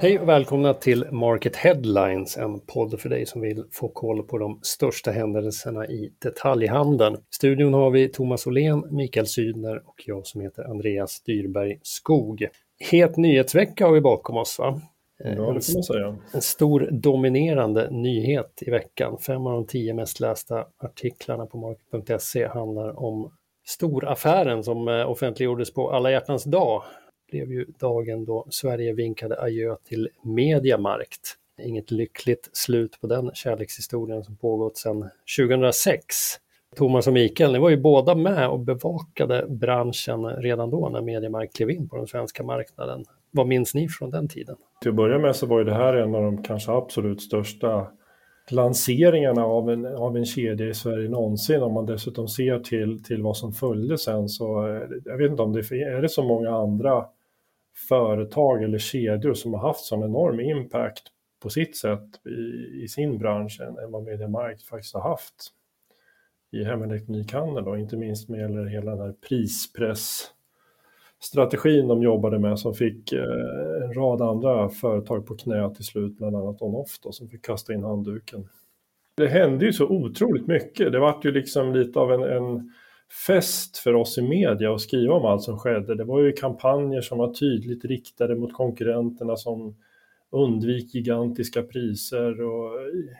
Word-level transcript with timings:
Hej 0.00 0.18
och 0.18 0.28
välkomna 0.28 0.74
till 0.74 1.06
Market 1.10 1.56
Headlines, 1.56 2.36
en 2.36 2.60
podd 2.60 3.00
för 3.00 3.08
dig 3.08 3.26
som 3.26 3.40
vill 3.40 3.64
få 3.72 3.88
koll 3.88 4.22
på 4.22 4.38
de 4.38 4.60
största 4.62 5.10
händelserna 5.10 5.86
i 5.86 6.12
detaljhandeln. 6.18 7.14
I 7.14 7.18
studion 7.30 7.74
har 7.74 7.90
vi 7.90 8.08
Thomas 8.08 8.46
Åhlén, 8.46 8.84
Mikael 8.90 9.26
Sydner 9.26 9.82
och 9.84 10.02
jag 10.06 10.26
som 10.26 10.40
heter 10.40 10.70
Andreas 10.70 11.22
Dyrberg 11.22 11.78
Skog. 11.82 12.48
Het 12.90 13.16
nyhetsvecka 13.16 13.86
har 13.86 13.92
vi 13.92 14.00
bakom 14.00 14.36
oss 14.36 14.58
va? 14.58 14.80
Ja, 15.18 15.30
det 15.30 15.36
kan 15.36 15.44
man 15.74 15.82
säga. 15.82 16.16
En 16.32 16.42
stor 16.42 16.88
dominerande 16.90 17.90
nyhet 17.90 18.62
i 18.66 18.70
veckan. 18.70 19.18
Fem 19.18 19.46
av 19.46 19.52
de 19.52 19.66
tio 19.66 19.94
mest 19.94 20.20
lästa 20.20 20.64
artiklarna 20.78 21.46
på 21.46 21.58
market.se 21.58 22.46
handlar 22.46 23.02
om 23.02 23.32
storaffären 23.66 24.64
som 24.64 24.88
eh, 24.88 25.10
offentliggjordes 25.10 25.74
på 25.74 25.90
alla 25.90 26.10
hjärtans 26.10 26.44
dag 26.44 26.82
blev 27.30 27.52
ju 27.52 27.64
dagen 27.64 28.24
då 28.24 28.46
Sverige 28.50 28.92
vinkade 28.92 29.40
adjö 29.40 29.76
till 29.84 30.08
Mediamarkt. 30.22 31.34
Inget 31.62 31.90
lyckligt 31.90 32.50
slut 32.52 33.00
på 33.00 33.06
den 33.06 33.30
kärlekshistorien 33.34 34.24
som 34.24 34.36
pågått 34.36 34.76
sedan 34.76 35.10
2006. 35.38 36.04
Thomas 36.76 37.06
och 37.06 37.12
Mikael, 37.12 37.52
ni 37.52 37.58
var 37.58 37.70
ju 37.70 37.76
båda 37.76 38.14
med 38.14 38.48
och 38.48 38.60
bevakade 38.60 39.46
branschen 39.48 40.26
redan 40.26 40.70
då 40.70 40.88
när 40.88 41.00
Mediamarkt 41.00 41.56
klev 41.56 41.70
in 41.70 41.88
på 41.88 41.96
den 41.96 42.06
svenska 42.06 42.42
marknaden. 42.42 43.04
Vad 43.30 43.46
minns 43.46 43.74
ni 43.74 43.88
från 43.88 44.10
den 44.10 44.28
tiden? 44.28 44.56
Till 44.80 44.88
att 44.88 44.94
börja 44.94 45.18
med 45.18 45.36
så 45.36 45.46
var 45.46 45.58
ju 45.58 45.64
det 45.64 45.74
här 45.74 45.94
en 45.94 46.14
av 46.14 46.22
de 46.22 46.42
kanske 46.42 46.72
absolut 46.72 47.22
största 47.22 47.86
lanseringarna 48.50 49.44
av 49.44 49.70
en, 49.70 49.86
av 49.86 50.16
en 50.16 50.24
kedja 50.24 50.66
i 50.66 50.74
Sverige 50.74 51.08
någonsin. 51.08 51.62
Om 51.62 51.72
man 51.72 51.86
dessutom 51.86 52.28
ser 52.28 52.58
till, 52.58 53.04
till 53.04 53.22
vad 53.22 53.36
som 53.36 53.52
följde 53.52 53.98
sen 53.98 54.28
så, 54.28 54.68
eh, 54.68 54.82
jag 55.04 55.18
vet 55.18 55.30
inte 55.30 55.42
om 55.42 55.52
det 55.52 55.60
är, 55.60 56.02
det 56.02 56.08
så 56.08 56.22
många 56.22 56.50
andra 56.50 57.04
företag 57.88 58.62
eller 58.62 58.78
kedjor 58.78 59.34
som 59.34 59.54
har 59.54 59.60
haft 59.60 59.84
sån 59.84 60.02
enorm 60.02 60.40
impact 60.40 61.02
på 61.42 61.50
sitt 61.50 61.76
sätt 61.76 62.26
i, 62.26 62.82
i 62.84 62.88
sin 62.88 63.18
bransch 63.18 63.60
än, 63.60 63.78
än 63.78 63.92
vad 63.92 64.02
Mediamarkt 64.02 64.62
faktiskt 64.62 64.94
har 64.94 65.00
haft 65.00 65.52
i 66.50 66.64
hemelektronikhandeln 66.64 67.68
och 67.68 67.78
inte 67.78 67.96
minst 67.96 68.28
med 68.28 68.40
gäller 68.40 68.64
hela 68.64 68.90
den 68.90 69.00
här 69.00 69.14
prispressstrategin 69.28 71.88
de 71.88 72.02
jobbade 72.02 72.38
med 72.38 72.58
som 72.58 72.74
fick 72.74 73.12
eh, 73.12 73.82
en 73.84 73.94
rad 73.94 74.22
andra 74.22 74.68
företag 74.68 75.26
på 75.26 75.36
knä 75.36 75.74
till 75.74 75.84
slut, 75.84 76.16
bland 76.16 76.36
annat 76.36 76.62
Onoff 76.62 76.98
då, 77.02 77.12
som 77.12 77.28
fick 77.28 77.44
kasta 77.44 77.72
in 77.72 77.84
handduken. 77.84 78.48
Det 79.14 79.28
hände 79.28 79.64
ju 79.64 79.72
så 79.72 79.86
otroligt 79.86 80.46
mycket. 80.46 80.92
Det 80.92 80.98
var 80.98 81.20
ju 81.24 81.32
liksom 81.32 81.74
lite 81.74 81.98
av 81.98 82.12
en, 82.12 82.22
en 82.22 82.72
fest 83.26 83.78
för 83.78 83.94
oss 83.94 84.18
i 84.18 84.22
media 84.22 84.74
att 84.74 84.80
skriva 84.80 85.14
om 85.14 85.24
allt 85.24 85.42
som 85.42 85.58
skedde. 85.58 85.94
Det 85.94 86.04
var 86.04 86.20
ju 86.20 86.32
kampanjer 86.32 87.00
som 87.00 87.18
var 87.18 87.34
tydligt 87.34 87.84
riktade 87.84 88.36
mot 88.36 88.52
konkurrenterna 88.52 89.36
som 89.36 89.74
undvik 90.30 90.94
gigantiska 90.94 91.62
priser 91.62 92.42
och 92.42 92.72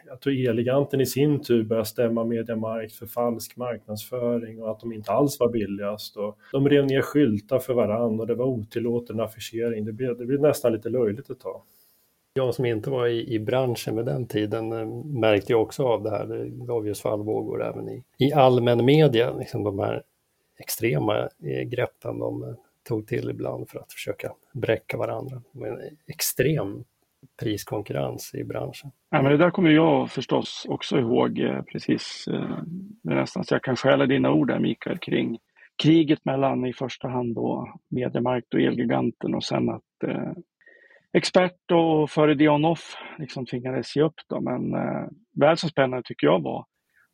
jag 0.07 0.21
tror 0.21 0.49
Eleganten 0.49 1.01
i 1.01 1.05
sin 1.05 1.43
tur 1.43 1.63
började 1.63 1.85
stämma 1.85 2.23
Mediamarkt 2.23 2.93
för 2.93 3.05
falsk 3.05 3.57
marknadsföring 3.57 4.63
och 4.63 4.71
att 4.71 4.79
de 4.79 4.93
inte 4.93 5.11
alls 5.11 5.39
var 5.39 5.49
billigast. 5.49 6.17
Och 6.17 6.37
de 6.51 6.69
rev 6.69 6.85
ner 6.85 7.01
skyltar 7.01 7.59
för 7.59 7.73
varann 7.73 8.19
och 8.19 8.27
det 8.27 8.35
var 8.35 8.45
otillåten 8.45 9.19
affischering. 9.19 9.85
Det 9.85 9.93
blev, 9.93 10.17
det 10.17 10.25
blev 10.25 10.41
nästan 10.41 10.73
lite 10.73 10.89
löjligt 10.89 11.29
ett 11.29 11.39
tag. 11.39 11.61
Jag 12.39 12.55
som 12.55 12.65
inte 12.65 12.89
var 12.89 13.07
i, 13.07 13.33
i 13.33 13.39
branschen 13.39 13.95
med 13.95 14.05
den 14.05 14.27
tiden 14.27 14.71
eh, 14.71 14.87
märkte 15.19 15.53
ju 15.53 15.59
också 15.59 15.83
av 15.87 16.03
det 16.03 16.09
här. 16.09 16.25
Det 16.25 16.65
gav 16.65 16.87
ju 16.87 16.93
svallvågor 16.93 17.63
även 17.63 17.89
i, 17.89 18.03
i 18.17 18.33
allmän 18.33 18.85
media, 18.85 19.33
liksom 19.33 19.63
de 19.63 19.79
här 19.79 20.03
extrema 20.59 21.17
eh, 21.17 21.61
greppen 21.67 22.19
de 22.19 22.43
eh, 22.43 22.49
tog 22.87 23.07
till 23.07 23.29
ibland 23.29 23.69
för 23.69 23.79
att 23.79 23.93
försöka 23.93 24.31
bräcka 24.53 24.97
varandra. 24.97 25.41
Men 25.51 25.77
extrem 26.07 26.83
priskonkurrens 27.39 28.33
i 28.33 28.43
branschen. 28.43 28.91
Ja, 29.09 29.21
men 29.21 29.31
det 29.31 29.37
där 29.37 29.51
kommer 29.51 29.69
jag 29.69 30.11
förstås 30.11 30.65
också 30.69 30.99
ihåg 30.99 31.39
eh, 31.39 31.61
precis. 31.61 32.23
Det 33.03 33.11
är 33.11 33.15
nästan 33.15 33.43
så 33.43 33.53
jag 33.53 33.63
kan 33.63 33.75
stjäla 33.75 34.05
dina 34.05 34.31
ord 34.31 34.47
där 34.47 34.59
Mikael 34.59 34.97
kring 34.97 35.37
kriget 35.83 36.25
mellan 36.25 36.65
i 36.65 36.73
första 36.73 37.07
hand 37.07 37.35
då 37.35 37.73
Mediamarkt 37.89 38.53
och 38.53 38.59
Elgiganten 38.59 39.35
och 39.35 39.43
sen 39.43 39.69
att 39.69 39.83
expert 41.17 41.71
och 41.71 42.09
före 42.09 42.35
det 42.35 42.49
on-off 42.49 42.95
liksom 43.17 43.45
tvingades 43.45 43.95
ge 43.95 44.01
upp. 44.01 44.19
Då. 44.29 44.41
Men 44.41 44.73
eh, 44.73 45.07
väl 45.39 45.57
så 45.57 45.67
spännande 45.67 46.03
tycker 46.05 46.27
jag 46.27 46.43
var 46.43 46.65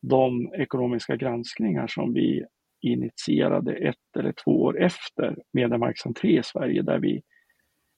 de 0.02 0.54
ekonomiska 0.54 1.16
granskningar 1.16 1.88
som 1.88 2.14
vi 2.14 2.46
initierade 2.82 3.76
ett 3.76 4.18
eller 4.20 4.34
två 4.44 4.52
år 4.52 4.82
efter 4.82 5.36
Mediamarksentré 5.54 6.40
i 6.40 6.44
Sverige 6.44 6.82
där 6.82 7.00
vi 7.00 7.22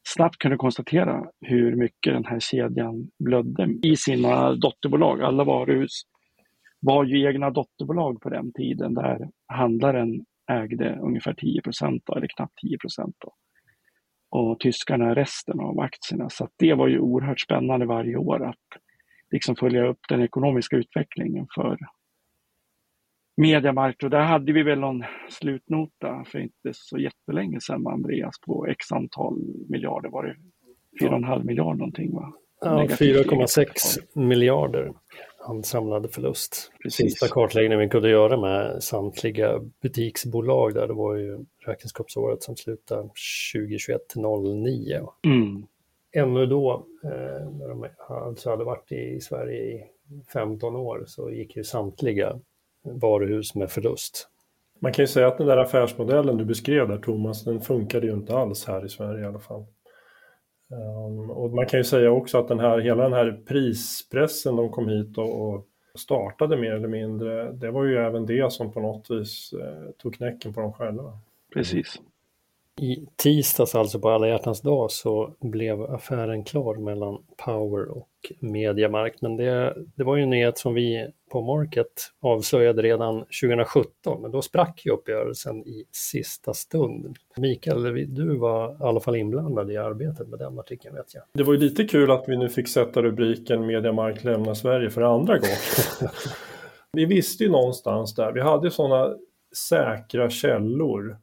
snabbt 0.07 0.37
kunde 0.37 0.57
konstatera 0.57 1.25
hur 1.41 1.75
mycket 1.75 2.13
den 2.13 2.25
här 2.25 2.39
kedjan 2.39 3.09
blödde 3.19 3.69
i 3.83 3.95
sina 3.95 4.55
dotterbolag. 4.55 5.21
Alla 5.21 5.43
varuhus 5.43 6.01
var 6.79 7.03
ju 7.05 7.27
egna 7.27 7.49
dotterbolag 7.49 8.21
på 8.21 8.29
den 8.29 8.53
tiden 8.53 8.93
där 8.93 9.29
handlaren 9.47 10.25
ägde 10.51 10.99
ungefär 11.01 11.33
10% 11.33 11.99
eller 12.15 12.27
knappt 12.35 12.53
10 12.61 12.77
procent 12.77 13.15
och 14.29 14.59
tyskarna 14.59 15.15
resten 15.15 15.59
av 15.59 15.79
aktierna. 15.79 16.29
Så 16.29 16.49
det 16.57 16.73
var 16.73 16.87
ju 16.87 16.99
oerhört 16.99 17.39
spännande 17.39 17.85
varje 17.85 18.17
år 18.17 18.45
att 18.45 18.81
liksom 19.31 19.55
följa 19.55 19.87
upp 19.87 19.99
den 20.09 20.21
ekonomiska 20.21 20.75
utvecklingen 20.75 21.47
för 21.55 21.77
Mediamarkt. 23.37 24.03
Och 24.03 24.09
där 24.09 24.21
hade 24.21 24.53
vi 24.53 24.63
väl 24.63 24.79
någon 24.79 25.03
slutnota 25.29 26.23
för 26.27 26.39
inte 26.39 26.69
så 26.73 26.97
jättelänge 26.97 27.61
sedan 27.61 27.87
Andreas 27.87 28.39
på 28.45 28.65
x 28.65 28.91
antal 28.91 29.39
miljarder. 29.69 30.09
Var 30.09 30.23
det 30.23 30.35
4,5 31.05 31.29
ja. 31.29 31.43
miljarder 31.43 31.77
någonting? 31.77 32.15
Va? 32.15 32.33
Ja, 32.61 32.83
4,6 32.83 34.19
miljarder 34.27 34.93
ansamlade 35.49 36.07
förlust. 36.07 36.71
Precis. 36.83 37.11
Sista 37.11 37.27
kartläggningen 37.27 37.79
vi 37.79 37.89
kunde 37.89 38.09
göra 38.09 38.37
med 38.37 38.83
samtliga 38.83 39.59
butiksbolag 39.81 40.73
där, 40.73 40.87
det 40.87 40.93
var 40.93 41.15
ju 41.15 41.45
räkenskapsåret 41.65 42.43
som 42.43 42.55
slutade 42.55 43.09
2021-09. 43.55 45.09
Mm. 45.25 45.65
Ännu 46.11 46.45
då, 46.45 46.85
eh, 47.03 47.49
när 47.59 47.69
de 47.69 47.85
alltså 48.09 48.49
hade 48.49 48.63
varit 48.63 48.91
i 48.91 49.21
Sverige 49.21 49.63
i 49.63 49.83
15 50.33 50.75
år, 50.75 51.03
så 51.07 51.31
gick 51.31 51.55
ju 51.55 51.63
samtliga 51.63 52.39
varuhus 52.83 53.55
med 53.55 53.71
förlust. 53.71 54.29
Man 54.79 54.93
kan 54.93 55.03
ju 55.03 55.07
säga 55.07 55.27
att 55.27 55.37
den 55.37 55.47
där 55.47 55.57
affärsmodellen 55.57 56.37
du 56.37 56.45
beskrev 56.45 56.87
där 56.87 56.97
Thomas, 56.97 57.43
den 57.43 57.61
funkade 57.61 58.07
ju 58.07 58.13
inte 58.13 58.37
alls 58.37 58.65
här 58.65 58.85
i 58.85 58.89
Sverige 58.89 59.23
i 59.23 59.27
alla 59.27 59.39
fall. 59.39 59.65
Ehm, 60.71 61.29
och 61.29 61.53
man 61.53 61.65
kan 61.65 61.79
ju 61.79 61.83
säga 61.83 62.11
också 62.11 62.37
att 62.37 62.47
den 62.47 62.59
här, 62.59 62.79
hela 62.79 63.03
den 63.03 63.13
här 63.13 63.41
prispressen 63.47 64.55
de 64.55 64.69
kom 64.69 64.87
hit 64.87 65.17
och, 65.17 65.47
och 65.47 65.67
startade 65.95 66.57
mer 66.57 66.71
eller 66.71 66.87
mindre, 66.87 67.51
det 67.51 67.71
var 67.71 67.83
ju 67.83 67.97
även 67.97 68.25
det 68.25 68.53
som 68.53 68.71
på 68.71 68.79
något 68.79 69.11
vis 69.11 69.53
eh, 69.53 69.91
tog 69.97 70.15
knäcken 70.15 70.53
på 70.53 70.61
dem 70.61 70.73
själva. 70.73 71.19
Precis. 71.53 72.01
I 72.81 73.07
tisdags, 73.15 73.75
alltså 73.75 73.99
på 73.99 74.09
alla 74.09 74.27
hjärtans 74.27 74.61
dag, 74.61 74.91
så 74.91 75.33
blev 75.39 75.81
affären 75.81 76.43
klar 76.43 76.75
mellan 76.75 77.17
Power 77.45 77.87
och 77.97 78.09
Mediamarkt. 78.39 79.21
Men 79.21 79.37
det, 79.37 79.77
det 79.95 80.03
var 80.03 80.15
ju 80.15 80.23
en 80.23 80.29
nyhet 80.29 80.57
som 80.57 80.73
vi 80.73 81.07
på 81.31 81.41
Market 81.41 81.87
avslöjade 82.21 82.81
redan 82.81 83.19
2017, 83.19 84.21
men 84.21 84.31
då 84.31 84.41
sprack 84.41 84.81
ju 84.85 84.91
uppgörelsen 84.91 85.67
i 85.67 85.85
sista 85.91 86.53
stund. 86.53 87.17
Mikael, 87.37 87.83
du 88.15 88.37
var 88.37 88.71
i 88.71 88.75
alla 88.79 88.99
fall 88.99 89.15
inblandad 89.15 89.71
i 89.71 89.77
arbetet 89.77 90.27
med 90.27 90.39
den 90.39 90.59
artikeln 90.59 90.95
vet 90.95 91.13
jag. 91.13 91.23
Det 91.33 91.43
var 91.43 91.53
ju 91.53 91.59
lite 91.59 91.83
kul 91.83 92.11
att 92.11 92.23
vi 92.27 92.37
nu 92.37 92.49
fick 92.49 92.67
sätta 92.67 93.01
rubriken 93.01 93.65
Mediamarkt 93.65 94.23
lämnar 94.23 94.53
Sverige 94.53 94.89
för 94.89 95.01
andra 95.01 95.37
gången. 95.37 95.57
vi 96.91 97.05
visste 97.05 97.43
ju 97.43 97.49
någonstans 97.49 98.15
där, 98.15 98.31
vi 98.31 98.41
hade 98.41 98.71
sådana 98.71 99.15
säkra 99.55 100.29
källor 100.29 101.17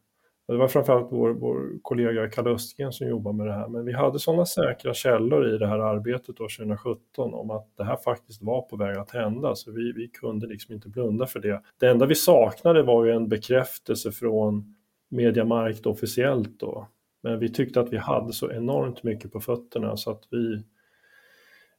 det 0.46 0.56
var 0.56 0.68
framförallt 0.68 1.12
vår, 1.12 1.30
vår 1.30 1.78
kollega 1.82 2.28
Kalle 2.28 2.50
Östgren 2.50 2.92
som 2.92 3.08
jobbade 3.08 3.36
med 3.36 3.46
det 3.46 3.52
här, 3.52 3.68
men 3.68 3.84
vi 3.84 3.92
hade 3.92 4.18
sådana 4.18 4.46
säkra 4.46 4.94
källor 4.94 5.54
i 5.54 5.58
det 5.58 5.66
här 5.66 5.78
arbetet 5.78 6.36
då 6.36 6.48
2017 6.58 7.34
om 7.34 7.50
att 7.50 7.76
det 7.76 7.84
här 7.84 7.96
faktiskt 7.96 8.42
var 8.42 8.62
på 8.62 8.76
väg 8.76 8.96
att 8.96 9.10
hända, 9.10 9.54
så 9.54 9.72
vi, 9.72 9.92
vi 9.92 10.08
kunde 10.08 10.46
liksom 10.46 10.74
inte 10.74 10.88
blunda 10.88 11.26
för 11.26 11.40
det. 11.40 11.62
Det 11.80 11.88
enda 11.88 12.06
vi 12.06 12.14
saknade 12.14 12.82
var 12.82 13.04
ju 13.04 13.12
en 13.12 13.28
bekräftelse 13.28 14.12
från 14.12 14.74
Mediamarkt 15.08 15.86
officiellt 15.86 16.60
då, 16.60 16.88
men 17.22 17.38
vi 17.38 17.48
tyckte 17.48 17.80
att 17.80 17.92
vi 17.92 17.96
hade 17.96 18.32
så 18.32 18.50
enormt 18.50 19.02
mycket 19.02 19.32
på 19.32 19.40
fötterna 19.40 19.96
så 19.96 20.10
att 20.10 20.22
vi, 20.30 20.62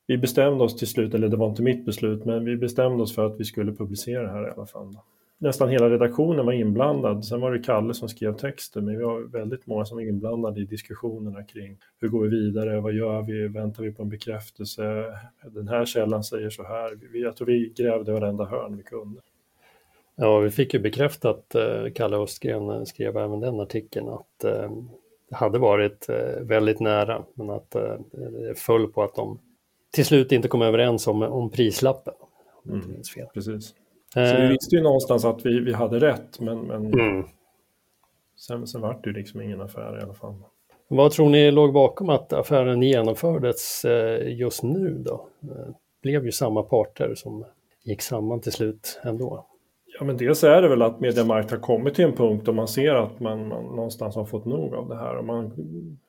vi 0.07 0.17
bestämde 0.17 0.63
oss 0.63 0.77
till 0.77 0.87
slut, 0.87 1.13
eller 1.13 1.29
det 1.29 1.37
var 1.37 1.49
inte 1.49 1.61
mitt 1.61 1.85
beslut, 1.85 2.25
men 2.25 2.45
vi 2.45 2.57
bestämde 2.57 3.03
oss 3.03 3.15
för 3.15 3.25
att 3.25 3.39
vi 3.39 3.43
skulle 3.43 3.71
publicera 3.71 4.23
det 4.23 4.31
här 4.31 4.47
i 4.47 4.51
alla 4.51 4.65
fall. 4.65 4.93
Då 4.93 5.03
nästan 5.37 5.69
hela 5.69 5.89
redaktionen 5.89 6.45
var 6.45 6.53
inblandad. 6.53 7.25
Sen 7.25 7.41
var 7.41 7.51
det 7.51 7.59
Kalle 7.59 7.93
som 7.93 8.09
skrev 8.09 8.37
texten, 8.37 8.85
men 8.85 8.97
vi 8.97 9.03
var 9.03 9.21
väldigt 9.21 9.67
många 9.67 9.85
som 9.85 9.97
var 9.97 10.03
inblandade 10.03 10.61
i 10.61 10.65
diskussionerna 10.65 11.43
kring 11.43 11.77
hur 11.99 12.07
går 12.07 12.23
vi 12.23 12.29
vidare, 12.29 12.81
vad 12.81 12.93
gör 12.93 13.21
vi, 13.21 13.47
väntar 13.47 13.83
vi 13.83 13.91
på 13.91 14.03
en 14.03 14.09
bekräftelse, 14.09 15.05
den 15.51 15.67
här 15.67 15.85
källan 15.85 16.23
säger 16.23 16.49
så 16.49 16.63
här. 16.63 16.99
Jag 17.13 17.35
tror 17.35 17.47
vi 17.47 17.73
grävde 17.77 18.11
varenda 18.11 18.45
hörn 18.45 18.77
vi 18.77 18.83
kunde. 18.83 19.21
Ja, 20.15 20.39
vi 20.39 20.49
fick 20.49 20.73
ju 20.73 20.79
bekräftat, 20.79 21.55
eh, 21.55 21.91
Kalle 21.95 22.17
Östgren 22.17 22.85
skrev 22.85 23.17
även 23.17 23.39
den 23.39 23.59
artikeln, 23.59 24.09
att 24.09 24.43
eh, 24.43 24.71
hade 25.31 25.59
varit 25.59 26.09
eh, 26.09 26.41
väldigt 26.41 26.79
nära, 26.79 27.25
men 27.33 27.49
att 27.49 27.71
det 27.71 28.55
föll 28.57 28.87
på 28.87 29.03
att 29.03 29.15
de 29.15 29.39
till 29.91 30.05
slut 30.05 30.31
inte 30.31 30.47
kom 30.47 30.61
överens 30.61 31.07
om, 31.07 31.21
om 31.21 31.49
prislappen. 31.49 32.13
Mm, 32.69 32.81
precis. 33.33 33.75
Så 34.15 34.41
vi 34.41 34.47
visste 34.47 34.75
ju 34.75 34.81
någonstans 34.81 35.25
att 35.25 35.45
vi, 35.45 35.59
vi 35.59 35.73
hade 35.73 35.99
rätt, 35.99 36.39
men, 36.39 36.61
men 36.61 36.93
mm. 36.93 37.25
sen, 38.35 38.67
sen 38.67 38.81
var 38.81 38.99
det 39.03 39.09
ju 39.09 39.13
liksom 39.13 39.41
ingen 39.41 39.61
affär 39.61 39.99
i 39.99 40.03
alla 40.03 40.13
fall. 40.13 40.33
Vad 40.87 41.11
tror 41.11 41.29
ni 41.29 41.51
låg 41.51 41.73
bakom 41.73 42.09
att 42.09 42.33
affären 42.33 42.81
genomfördes 42.81 43.85
just 44.25 44.63
nu 44.63 45.03
då? 45.05 45.27
Det 45.39 45.73
blev 46.01 46.25
ju 46.25 46.31
samma 46.31 46.63
parter 46.63 47.15
som 47.15 47.45
gick 47.83 48.01
samman 48.01 48.41
till 48.41 48.51
slut 48.51 48.99
ändå. 49.03 49.45
Ja, 49.99 50.05
men 50.05 50.17
dels 50.17 50.43
är 50.43 50.61
det 50.61 50.67
väl 50.67 50.81
att 50.81 50.99
Mediamarkt 50.99 51.51
har 51.51 51.57
kommit 51.57 51.95
till 51.95 52.05
en 52.05 52.13
punkt 52.13 52.47
och 52.47 52.55
man 52.55 52.67
ser 52.67 52.95
att 52.95 53.19
man, 53.19 53.47
man 53.47 53.63
någonstans 53.63 54.15
har 54.15 54.25
fått 54.25 54.45
nog 54.45 54.75
av 54.75 54.89
det 54.89 54.95
här. 54.95 55.17
Och 55.17 55.25
man, 55.25 55.51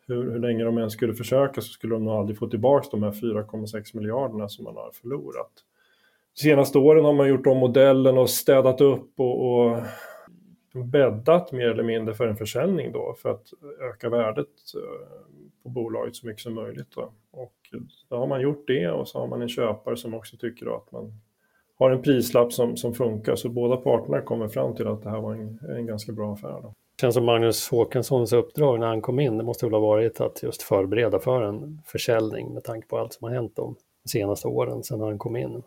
hur, 0.06 0.30
hur 0.32 0.38
länge 0.38 0.64
de 0.64 0.78
än 0.78 0.90
skulle 0.90 1.14
försöka 1.14 1.60
så 1.60 1.68
skulle 1.68 1.94
de 1.94 2.04
nog 2.04 2.14
aldrig 2.14 2.38
få 2.38 2.46
tillbaka 2.46 2.88
de 2.90 3.02
här 3.02 3.10
4,6 3.10 3.96
miljarderna 3.96 4.48
som 4.48 4.64
man 4.64 4.76
har 4.76 4.90
förlorat. 4.90 5.52
Senaste 6.40 6.78
åren 6.78 7.04
har 7.04 7.12
man 7.12 7.28
gjort 7.28 7.46
om 7.46 7.58
modellen 7.58 8.18
och 8.18 8.30
städat 8.30 8.80
upp 8.80 9.20
och, 9.20 9.56
och 9.56 9.82
bäddat 10.84 11.52
mer 11.52 11.68
eller 11.68 11.82
mindre 11.82 12.14
för 12.14 12.26
en 12.26 12.36
försäljning 12.36 12.92
då 12.92 13.14
för 13.22 13.30
att 13.30 13.46
öka 13.90 14.08
värdet 14.08 14.48
eh, 14.74 15.26
på 15.62 15.68
bolaget 15.68 16.16
så 16.16 16.26
mycket 16.26 16.42
som 16.42 16.54
möjligt. 16.54 16.90
Då. 16.94 17.12
Och 17.30 17.54
då 18.08 18.16
har 18.16 18.26
man 18.26 18.40
gjort 18.40 18.66
det 18.66 18.90
och 18.90 19.08
så 19.08 19.18
har 19.18 19.26
man 19.26 19.42
en 19.42 19.48
köpare 19.48 19.96
som 19.96 20.14
också 20.14 20.36
tycker 20.36 20.76
att 20.76 20.92
man 20.92 21.20
har 21.78 21.90
en 21.90 22.02
prislapp 22.02 22.52
som, 22.52 22.76
som 22.76 22.94
funkar. 22.94 23.36
Så 23.36 23.48
båda 23.48 23.76
parterna 23.76 24.20
kommer 24.20 24.48
fram 24.48 24.74
till 24.74 24.86
att 24.86 25.02
det 25.02 25.10
här 25.10 25.20
var 25.20 25.34
en, 25.34 25.58
en 25.76 25.86
ganska 25.86 26.12
bra 26.12 26.32
affär. 26.32 26.60
Då. 26.62 26.68
Det 26.68 27.00
känns 27.00 27.14
som 27.14 27.24
Magnus 27.24 27.68
Håkanssons 27.68 28.32
uppdrag 28.32 28.80
när 28.80 28.86
han 28.86 29.00
kom 29.00 29.20
in, 29.20 29.38
det 29.38 29.44
måste 29.44 29.66
väl 29.66 29.72
ha 29.72 29.80
varit 29.80 30.20
att 30.20 30.42
just 30.42 30.62
förbereda 30.62 31.18
för 31.18 31.42
en 31.42 31.82
försäljning 31.84 32.54
med 32.54 32.64
tanke 32.64 32.88
på 32.88 32.98
allt 32.98 33.12
som 33.12 33.28
har 33.28 33.34
hänt 33.34 33.56
de 33.56 33.76
senaste 34.08 34.48
åren 34.48 34.82
sedan 34.82 35.00
han 35.00 35.18
kom 35.18 35.36
in. 35.36 35.62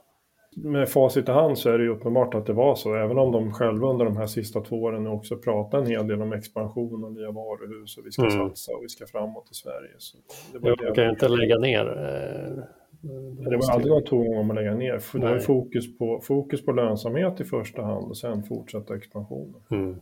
Med 0.56 0.90
facit 0.90 1.30
i 1.30 1.31
hand 1.31 1.57
så 1.57 1.69
är 1.69 1.78
det 1.78 1.84
ju 1.84 1.90
uppenbart 1.90 2.36
att 2.36 2.46
det 2.46 2.54
var 2.54 2.75
så, 2.75 2.96
även 2.96 3.18
om 3.18 3.31
de 3.31 3.54
själva 3.54 3.88
under 3.88 4.06
de 4.06 4.18
här 4.18 4.28
sista 4.28 4.62
två 4.62 4.75
åren 4.75 5.07
också 5.07 5.38
pratar 5.38 5.78
en 5.78 5.88
hel 5.88 6.07
del 6.07 6.22
om 6.22 6.34
expansion 6.34 7.04
och 7.04 7.12
nya 7.12 7.31
varuhus 7.31 7.98
och 7.98 8.06
vi 8.06 8.12
ska 8.12 8.22
mm. 8.22 8.50
satsa 8.50 8.72
och 8.72 8.84
vi 8.84 8.90
ska 8.90 9.06
framåt 9.06 9.48
i 9.51 9.54
Sverige. 9.54 9.96
Så 9.98 10.18
det 10.54 10.60
var 10.60 10.75
jag 10.84 10.96
kan 10.96 11.04
ju 11.04 11.10
inte 11.10 11.28
lägga 11.28 11.57
ner 11.57 11.86
eh, 11.86 12.63
det 13.01 13.57
var 13.57 13.74
aldrig 13.74 13.92
någon 13.92 14.04
ton 14.04 14.38
om 14.38 14.50
att 14.50 14.56
lägga 14.56 14.74
ner. 14.74 15.01
Det 15.13 15.19
var 15.19 15.40
fokus 15.40 15.98
på, 15.98 16.22
fokus 16.24 16.66
på 16.66 16.72
lönsamhet 16.72 17.42
i 17.42 17.44
första 17.44 17.81
hand 17.81 18.10
och 18.10 18.18
sen 18.18 18.44
fortsätta 18.44 18.96
expansionen. 18.96 19.62
Mm. 19.72 20.01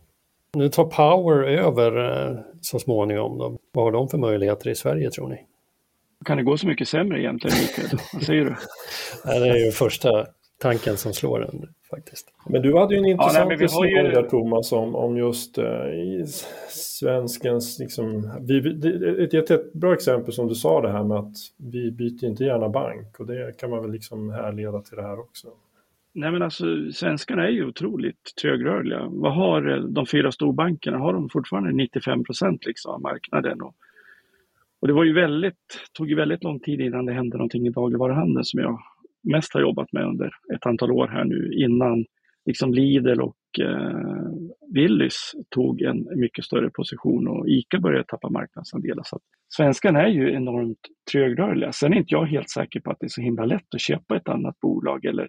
Nu 0.56 0.68
tar 0.68 0.84
Power 0.84 1.44
över 1.44 2.26
eh, 2.28 2.38
så 2.60 2.78
småningom. 2.78 3.38
Då. 3.38 3.58
Vad 3.72 3.84
har 3.84 3.92
de 3.92 4.08
för 4.08 4.18
möjligheter 4.18 4.70
i 4.70 4.74
Sverige 4.74 5.10
tror 5.10 5.28
ni? 5.28 5.46
Kan 6.24 6.36
det 6.36 6.42
gå 6.42 6.56
så 6.56 6.66
mycket 6.66 6.88
sämre 6.88 7.20
egentligen, 7.20 7.56
Mikael? 7.60 7.98
Vad 8.12 8.22
säger 8.22 8.44
du? 8.44 8.54
det 9.24 9.48
är 9.48 9.64
ju 9.64 9.70
första 9.70 10.26
tanken 10.58 10.96
som 10.96 11.12
slår 11.12 11.44
en 11.44 11.68
faktiskt. 11.90 12.32
Men 12.46 12.62
du 12.62 12.78
hade 12.78 12.94
ju 12.94 12.98
en 12.98 13.06
intressant 13.06 13.50
ja, 13.50 13.56
diskussion 13.56 13.86
ju... 13.86 14.10
där 14.10 14.22
Thomas 14.22 14.72
om, 14.72 14.94
om 14.94 15.16
just 15.16 15.58
eh, 15.58 15.64
svenskens, 16.68 17.78
liksom, 17.78 18.30
vi, 18.40 18.60
det, 18.60 19.24
ett, 19.24 19.34
ett, 19.34 19.50
ett 19.50 19.72
bra 19.72 19.94
exempel 19.94 20.32
som 20.32 20.48
du 20.48 20.54
sa 20.54 20.80
det 20.80 20.92
här 20.92 21.04
med 21.04 21.16
att 21.16 21.34
vi 21.56 21.90
byter 21.90 22.24
inte 22.24 22.44
gärna 22.44 22.68
bank 22.68 23.20
och 23.20 23.26
det 23.26 23.58
kan 23.58 23.70
man 23.70 23.82
väl 23.82 23.90
liksom 23.90 24.30
härleda 24.30 24.80
till 24.80 24.96
det 24.96 25.02
här 25.02 25.20
också. 25.20 25.48
Nej 26.12 26.30
men 26.30 26.42
alltså 26.42 26.66
svenskarna 26.92 27.46
är 27.46 27.50
ju 27.50 27.66
otroligt 27.66 28.34
trögrörliga. 28.42 29.08
Vad 29.10 29.34
har 29.34 29.70
eh, 29.70 29.82
de 29.82 30.06
fyra 30.06 30.32
storbankerna? 30.32 30.98
Har 30.98 31.12
de 31.12 31.28
fortfarande 31.28 31.72
95 31.72 32.24
procent 32.24 32.66
liksom 32.66 32.92
av 32.92 33.00
marknaden? 33.00 33.62
Och, 33.62 33.74
och 34.80 34.88
det 34.88 34.94
var 34.94 35.04
ju 35.04 35.14
väldigt, 35.14 35.90
tog 35.92 36.08
ju 36.08 36.14
väldigt 36.14 36.44
lång 36.44 36.60
tid 36.60 36.80
innan 36.80 37.06
det 37.06 37.12
hände 37.12 37.36
någonting 37.36 37.66
i 37.66 37.70
dagligvaruhandeln 37.70 38.44
som 38.44 38.60
jag 38.60 38.78
mest 39.32 39.54
har 39.54 39.60
jobbat 39.60 39.92
med 39.92 40.06
under 40.06 40.30
ett 40.54 40.66
antal 40.66 40.92
år 40.92 41.08
här 41.08 41.24
nu 41.24 41.52
innan 41.54 42.04
liksom 42.46 42.74
Lidl 42.74 43.20
och 43.20 43.36
eh, 43.60 44.32
Willys 44.74 45.32
tog 45.48 45.82
en 45.82 46.08
mycket 46.20 46.44
större 46.44 46.70
position 46.70 47.28
och 47.28 47.48
ICA 47.48 47.78
började 47.80 48.04
tappa 48.04 48.30
marknadsandelar. 48.30 49.02
Så 49.06 49.16
att 49.16 49.22
svenskarna 49.56 50.02
är 50.02 50.08
ju 50.08 50.32
enormt 50.32 50.80
trögrörliga. 51.12 51.72
Sen 51.72 51.92
är 51.92 51.96
inte 51.96 52.14
jag 52.14 52.26
helt 52.26 52.50
säker 52.50 52.80
på 52.80 52.90
att 52.90 52.96
det 53.00 53.06
är 53.06 53.08
så 53.08 53.20
himla 53.20 53.44
lätt 53.44 53.74
att 53.74 53.80
köpa 53.80 54.16
ett 54.16 54.28
annat 54.28 54.60
bolag 54.60 55.04
eller 55.04 55.28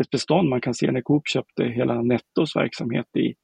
ett 0.00 0.10
bestånd. 0.10 0.48
Man 0.48 0.60
kan 0.60 0.74
se 0.74 0.90
när 0.90 1.00
Coop 1.00 1.28
köpte 1.28 1.64
hela 1.64 2.02
Nettos 2.02 2.56
verksamhet 2.56 3.16
i 3.16 3.34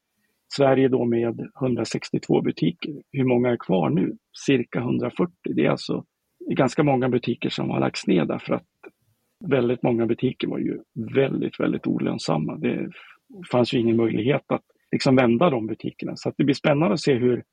Sverige 0.57 0.89
då 0.89 1.05
med 1.05 1.51
162 1.61 2.43
butiker. 2.43 2.93
Hur 3.13 3.25
många 3.25 3.51
är 3.51 3.57
kvar 3.57 3.91
nu? 3.91 4.17
Cirka 4.47 4.79
140. 4.79 5.33
Det 5.45 5.67
är 5.67 5.71
alltså 5.71 6.05
ganska 6.51 6.83
många 6.83 7.09
butiker 7.09 7.49
som 7.49 7.71
har 7.71 7.81
lagts 7.81 8.07
ner 8.07 8.25
därför 8.25 8.55
att 8.55 8.67
väldigt 9.45 9.83
många 9.83 10.07
butiker 10.07 10.49
var 10.49 10.59
ju 10.59 10.79
väldigt, 11.15 11.61
väldigt 11.61 11.87
olönsamma. 11.87 12.57
Det 12.57 12.91
fanns 13.51 13.75
ju 13.75 13.79
ingen 13.79 13.97
möjlighet 13.97 14.45
att 14.47 14.63
liksom 14.93 15.17
vända 15.17 15.51
de 15.51 15.67
butikerna. 15.67 16.17
Så 16.17 16.33
det 16.37 16.45
blir 16.45 16.55
spännande 16.55 16.95
att 16.95 17.01
se 17.01 17.15
hur, 17.15 17.45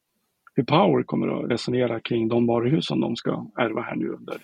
hur 0.55 0.63
Power 0.63 1.03
kommer 1.03 1.27
att 1.27 1.51
resonera 1.51 1.99
kring 1.99 2.27
de 2.27 2.47
varuhus 2.47 2.85
som 2.85 3.01
de 3.01 3.15
ska 3.15 3.47
ärva 3.57 3.81
här 3.81 3.95
nu 3.95 4.09
under 4.09 4.37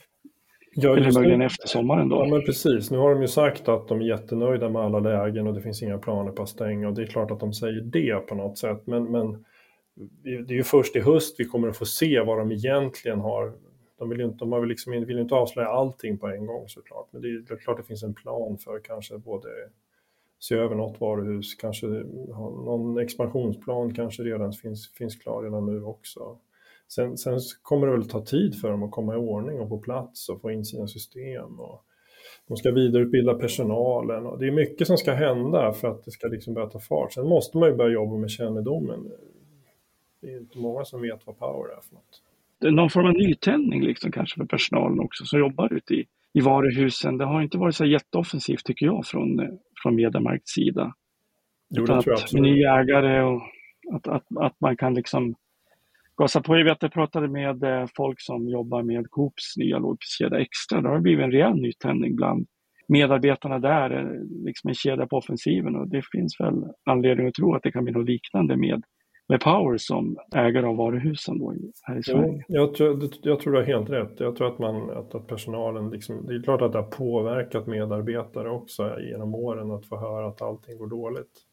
Ja, 0.72 0.98
Eller 0.98 1.12
möjligen 1.12 1.42
efter 1.42 1.68
sommaren 1.68 2.10
då. 2.10 2.16
Ja, 2.16 2.26
men 2.26 2.42
precis. 2.42 2.92
Nu 2.92 2.98
har 2.98 3.14
de 3.14 3.22
ju 3.22 3.28
sagt 3.28 3.70
att 3.70 3.88
de 3.88 4.02
är 4.02 4.06
jättenöjda 4.06 4.70
med 4.70 4.82
alla 4.82 5.00
lägen 5.00 5.48
och 5.48 5.54
det 5.54 5.62
finns 5.62 5.84
inga 5.84 5.98
planer 5.98 6.32
på 6.32 6.44
att 6.44 6.50
stänga. 6.50 6.88
Och 6.88 6.94
det 6.94 7.02
är 7.02 7.06
klart 7.06 7.32
att 7.32 7.40
de 7.40 7.54
säger 7.54 7.82
det 7.82 8.28
på 8.28 8.36
något 8.36 8.58
sätt. 8.58 8.82
Men, 8.86 9.12
men 9.12 9.46
det 10.24 10.54
är 10.54 10.58
ju 10.58 10.64
först 10.64 10.96
i 10.96 11.00
höst 11.00 11.36
vi 11.40 11.46
kommer 11.46 11.68
att 11.68 11.78
få 11.78 11.86
se 11.86 12.20
vad 12.22 12.38
de 12.38 12.52
egentligen 12.52 13.20
har 13.20 13.54
de 14.00 14.10
vill 14.10 14.20
ju 14.20 14.26
inte, 14.26 14.46
de 14.46 14.62
vill 14.62 14.70
liksom, 14.70 14.92
vill 14.92 15.20
inte 15.20 15.36
avslöja 15.36 15.70
allting 15.70 16.18
på 16.18 16.28
en 16.28 16.46
gång 16.46 16.68
såklart. 16.68 17.08
Men 17.12 17.22
det 17.22 17.28
är 17.28 17.58
klart 17.58 17.78
det 17.78 17.84
finns 17.84 18.04
en 18.04 18.14
plan 18.14 18.58
för 18.58 18.80
kanske 18.80 19.18
både 19.18 19.50
se 20.40 20.56
över 20.56 20.76
något 20.76 21.02
varuhus, 21.02 21.56
kanske 21.56 21.88
någon 21.88 22.98
expansionsplan 22.98 23.94
kanske 23.94 24.24
redan 24.24 24.54
finns, 24.54 24.94
finns 24.94 25.16
klar 25.16 25.44
redan 25.44 25.66
nu 25.66 25.84
också. 25.84 26.38
Sen, 26.88 27.18
sen 27.18 27.40
kommer 27.62 27.88
det 27.88 27.94
väl 27.94 28.10
ta 28.10 28.26
tid 28.26 28.62
för 28.62 28.70
dem 28.70 28.84
att 28.84 28.92
komma 28.92 29.14
i 29.14 29.18
ordning 29.18 29.60
och 29.60 29.70
på 29.70 29.78
plats 29.78 30.30
och 30.30 30.42
få 30.42 30.52
in 30.52 30.66
sina 30.66 30.88
system. 30.88 31.60
Och 31.60 31.84
de 32.48 32.58
ska 32.58 32.72
vidareutbilda 32.72 33.34
personalen 33.34 34.26
och 34.26 34.40
det 34.40 34.48
är 34.48 34.52
mycket 34.52 34.88
som 34.88 34.98
ska 34.98 35.14
hända 35.14 35.74
för 35.74 35.88
att 35.88 36.06
det 36.06 36.12
ska 36.12 36.28
liksom 36.28 36.54
börja 36.54 36.70
ta 36.70 36.80
fart. 36.80 37.14
Sen 37.14 37.28
måste 37.28 37.58
man 37.58 37.70
ju 37.70 37.76
börja 37.76 37.94
jobba 37.94 38.18
med 38.18 38.30
kännedomen. 38.30 39.12
Det 40.22 40.34
är 40.34 40.38
inte 40.38 40.58
många 40.58 40.86
som 40.86 41.02
vet 41.02 41.28
vad 41.28 41.38
power 41.38 41.78
är 41.78 41.82
för 41.82 41.96
något 41.96 42.22
någon 42.62 42.90
form 42.90 43.06
av 43.06 43.14
nytändning 43.14 43.84
liksom 43.84 44.12
kanske 44.12 44.38
för 44.40 44.46
personalen 44.46 45.00
också 45.00 45.26
som 45.26 45.40
jobbar 45.40 45.74
ute 45.74 45.94
i, 45.94 46.06
i 46.34 46.42
varuhusen. 46.42 47.18
Det 47.18 47.26
har 47.26 47.42
inte 47.42 47.58
varit 47.58 47.76
så 47.76 47.86
jätteoffensivt 47.86 48.66
tycker 48.66 48.86
jag 48.86 49.06
från, 49.06 49.60
från 49.84 49.96
Mediamarkts 49.96 50.52
sida. 50.52 50.94
Jo, 51.70 51.86
jag 51.88 51.98
absolut. 51.98 52.34
Med 52.34 52.42
nya 52.42 52.80
ägare 52.80 53.22
och 53.22 53.42
att, 53.94 54.08
att, 54.08 54.26
att 54.40 54.62
man 54.62 54.78
kan 54.78 54.94
liksom 54.94 55.36
gasa 56.18 56.42
på. 56.42 56.58
Jag 56.58 56.64
vet 56.64 56.74
att 56.74 56.82
jag 56.82 56.94
pratade 56.94 57.28
med 57.28 57.64
eh, 57.64 57.86
folk 57.98 58.22
som 58.22 58.50
jobbar 58.50 58.84
med 58.84 59.10
Coops 59.10 59.58
nya 59.58 59.80
lågpriskedja 59.80 60.40
Extra. 60.40 60.82
Det 60.82 60.90
har 60.90 61.00
blivit 61.00 61.24
en 61.24 61.32
rejäl 61.32 61.56
nytändning 61.56 62.16
bland 62.16 62.48
medarbetarna 62.88 63.60
där, 63.60 63.92
eh, 63.92 64.46
liksom 64.46 64.68
en 64.68 64.76
kedja 64.76 65.08
på 65.08 65.18
offensiven 65.18 65.76
och 65.76 65.90
det 65.90 66.02
finns 66.12 66.40
väl 66.40 66.56
anledning 66.86 67.28
att 67.28 67.34
tro 67.34 67.56
att 67.56 67.64
det 67.64 67.72
kan 67.72 67.84
bli 67.84 67.94
något 67.94 68.10
liknande 68.10 68.58
med 68.58 68.84
med 69.30 69.42
Power 69.42 69.78
som 69.78 70.18
ägare 70.36 70.66
av 70.66 70.76
varuhusen 70.76 71.40
då 71.40 71.54
här 71.82 71.98
i 71.98 72.04
Sverige. 72.04 72.46
Jo, 72.48 72.56
jag, 72.56 72.74
tror, 72.74 73.10
jag 73.22 73.40
tror 73.40 73.54
du 73.54 73.60
har 73.60 73.66
helt 73.66 73.90
rätt. 73.90 74.14
Jag 74.18 74.36
tror 74.36 74.48
att, 74.48 74.60
man, 74.60 74.90
att, 74.90 75.16
att 75.16 75.28
personalen, 75.28 75.90
liksom, 75.90 76.26
det 76.28 76.36
är 76.36 76.44
klart 76.44 76.62
att 76.62 76.72
det 76.72 76.78
har 76.78 76.92
påverkat 76.92 77.68
medarbetare 77.68 78.50
också 78.50 79.00
genom 79.00 79.36
åren 79.36 79.72
att 79.72 79.86
få 79.86 79.98
höra 79.98 80.28
att 80.28 80.42
allting 80.42 80.78
går 80.78 80.88
dåligt. 80.88 81.46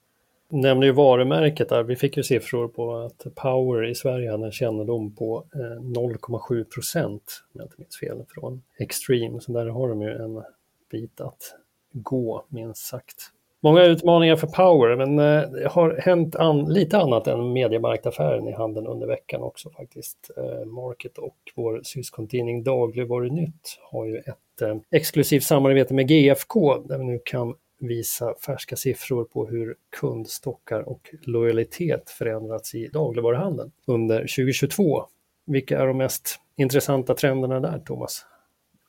Nämner 0.48 0.86
ju 0.86 0.92
varumärket 0.92 1.68
där. 1.68 1.82
Vi 1.82 1.96
fick 1.96 2.16
ju 2.16 2.22
siffror 2.22 2.68
på 2.68 2.96
att 2.96 3.26
Power 3.34 3.84
i 3.84 3.94
Sverige 3.94 4.30
hade 4.30 4.46
en 4.46 4.52
kännedom 4.52 5.14
på 5.14 5.44
0,7 5.54 6.58
eh, 6.58 6.64
procent, 6.64 7.42
om 7.52 7.60
jag 7.60 7.64
inte 7.64 7.74
minns 7.78 7.98
fel, 8.00 8.24
från 8.28 8.62
Extreme. 8.78 9.40
Så 9.40 9.52
där 9.52 9.66
har 9.66 9.88
de 9.88 10.02
ju 10.02 10.10
en 10.10 10.42
bit 10.90 11.20
att 11.20 11.54
gå, 11.92 12.46
minst 12.48 12.86
sagt. 12.86 13.32
Många 13.62 13.84
utmaningar 13.84 14.36
för 14.36 14.46
Power, 14.46 14.96
men 14.96 15.18
eh, 15.18 15.50
det 15.50 15.68
har 15.68 16.00
hänt 16.00 16.36
an 16.36 16.72
lite 16.72 16.98
annat 16.98 17.26
än 17.26 17.52
mediemarktaffären 17.52 18.48
i 18.48 18.52
handeln 18.52 18.86
under 18.86 19.06
veckan 19.06 19.42
också 19.42 19.70
faktiskt. 19.70 20.30
Eh, 20.36 20.66
Market 20.66 21.18
och 21.18 21.36
vår 21.54 21.80
syskontidning 21.82 22.62
Dagligvarunytt 22.62 23.78
har 23.90 24.06
ju 24.06 24.16
ett 24.16 24.62
eh, 24.62 24.76
exklusivt 24.90 25.42
samarbete 25.42 25.94
med 25.94 26.08
GFK 26.08 26.78
där 26.78 26.98
vi 26.98 27.04
nu 27.04 27.20
kan 27.24 27.54
visa 27.80 28.34
färska 28.46 28.76
siffror 28.76 29.24
på 29.24 29.46
hur 29.46 29.74
kundstockar 30.00 30.88
och 30.88 31.00
lojalitet 31.22 32.10
förändrats 32.10 32.74
i 32.74 32.88
dagligvaruhandeln 32.88 33.70
under 33.86 34.18
2022. 34.18 35.04
Vilka 35.46 35.78
är 35.78 35.86
de 35.86 35.98
mest 35.98 36.40
intressanta 36.56 37.14
trenderna 37.14 37.60
där, 37.60 37.78
Thomas? 37.78 38.26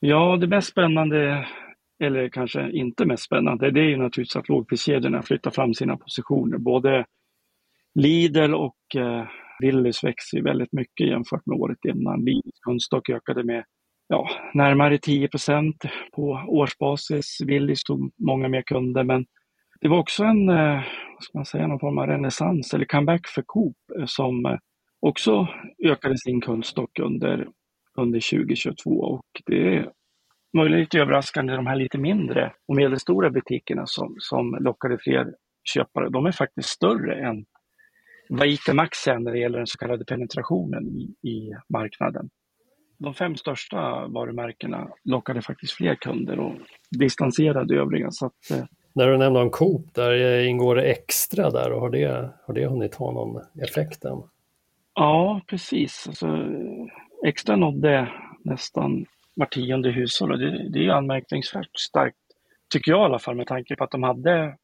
Ja, 0.00 0.36
det 0.36 0.46
mest 0.46 0.68
spännande 0.68 1.46
eller 2.00 2.28
kanske 2.28 2.70
inte 2.70 3.06
mest 3.06 3.22
spännande, 3.22 3.70
det 3.70 3.80
är 3.80 3.88
ju 3.88 3.96
naturligtvis 3.96 4.36
att 4.36 4.48
lågpriskedjorna 4.48 5.22
flyttar 5.22 5.50
fram 5.50 5.74
sina 5.74 5.96
positioner. 5.96 6.58
Både 6.58 7.04
Lidl 7.94 8.54
och 8.54 8.96
eh, 8.96 9.24
Willys 9.60 10.04
växer 10.04 10.42
väldigt 10.42 10.72
mycket 10.72 11.06
jämfört 11.06 11.46
med 11.46 11.58
året 11.58 11.84
innan. 11.84 12.24
Lidls 12.24 12.60
kundstock 12.62 13.10
ökade 13.10 13.44
med 13.44 13.64
ja, 14.08 14.28
närmare 14.54 14.98
10 14.98 15.28
procent 15.28 15.84
på 16.12 16.44
årsbasis. 16.48 17.38
Willys 17.46 17.82
tog 17.82 18.12
många 18.18 18.48
mer 18.48 18.62
kunder, 18.62 19.04
men 19.04 19.26
det 19.80 19.88
var 19.88 19.98
också 19.98 20.24
en, 20.24 20.48
eh, 20.48 20.82
vad 21.14 21.22
ska 21.22 21.38
man 21.38 21.44
säga, 21.44 21.66
någon 21.66 21.80
form 21.80 21.98
av 21.98 22.06
renässans 22.06 22.74
eller 22.74 22.84
comeback 22.84 23.28
för 23.28 23.42
Coop 23.46 23.76
eh, 23.98 24.04
som 24.06 24.46
eh, 24.46 24.58
också 25.00 25.48
ökade 25.84 26.18
sin 26.18 26.40
kundstock 26.40 26.98
under, 26.98 27.48
under 27.98 28.20
2022 28.30 28.90
och 28.90 29.26
det 29.46 29.86
möjligen 30.56 30.80
lite 30.80 30.98
överraskande 30.98 31.52
de 31.52 31.66
här 31.66 31.76
lite 31.76 31.98
mindre 31.98 32.52
och 32.68 32.76
medelstora 32.76 33.30
butikerna 33.30 33.86
som, 33.86 34.16
som 34.18 34.56
lockade 34.60 34.98
fler 34.98 35.34
köpare. 35.64 36.08
De 36.08 36.26
är 36.26 36.32
faktiskt 36.32 36.68
större 36.68 37.28
än 37.28 37.44
vad 38.28 38.48
ICA 38.48 38.74
Maxi 38.74 39.10
är 39.10 39.18
när 39.18 39.32
det 39.32 39.38
gäller 39.38 39.58
den 39.58 39.66
så 39.66 39.78
kallade 39.78 40.04
penetrationen 40.04 40.86
i, 40.88 41.28
i 41.28 41.52
marknaden. 41.68 42.30
De 42.98 43.14
fem 43.14 43.36
största 43.36 44.06
varumärkena 44.08 44.88
lockade 45.04 45.42
faktiskt 45.42 45.72
fler 45.72 45.94
kunder 45.94 46.38
och 46.38 46.54
distanserade 46.90 47.74
övriga. 47.74 48.10
Så 48.10 48.26
att, 48.26 48.50
eh, 48.50 48.64
när 48.92 49.06
du 49.06 49.18
nämnde 49.18 49.40
om 49.40 49.50
Coop, 49.50 49.94
där 49.94 50.40
ingår 50.44 50.76
det 50.76 50.82
extra 50.82 51.50
där 51.50 51.72
och 51.72 51.80
har 51.80 51.90
det, 51.90 52.30
har 52.46 52.54
det 52.54 52.66
hunnit 52.66 52.94
ha 52.94 53.12
någon 53.12 53.42
effekt 53.62 54.04
än? 54.04 54.22
Ja, 54.94 55.40
precis. 55.46 56.04
Alltså, 56.08 56.46
extra 57.26 57.56
nådde 57.56 58.08
nästan 58.44 59.06
var 59.38 59.46
tionde 59.46 59.90
hushåll 59.90 60.32
och 60.32 60.38
det, 60.38 60.68
det 60.68 60.86
är 60.86 60.90
anmärkningsvärt 60.90 61.78
starkt, 61.78 62.16
tycker 62.72 62.90
jag 62.90 63.00
i 63.00 63.04
alla 63.04 63.18
fall, 63.18 63.36
med 63.36 63.46
tanke 63.46 63.76
på 63.76 63.84
att 63.84 63.90
de 63.90 64.02
hade 64.02 64.56